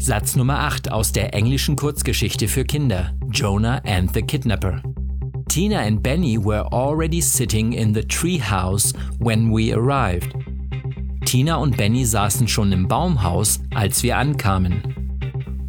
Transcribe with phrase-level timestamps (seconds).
[0.00, 4.80] Satz Nummer 8 aus der englischen Kurzgeschichte für Kinder Jonah and the Kidnapper.
[5.48, 10.32] Tina and Benny were already sitting in the treehouse when we arrived.
[11.24, 14.82] Tina und Benny saßen schon im Baumhaus, als wir ankamen.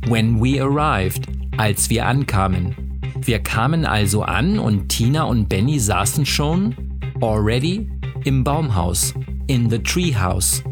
[0.07, 2.75] When we arrived, als wir ankamen.
[3.21, 6.75] Wir kamen also an und Tina und Benny saßen schon
[7.19, 7.89] already
[8.25, 9.11] im Baumhaus,
[9.47, 10.63] in the treehouse.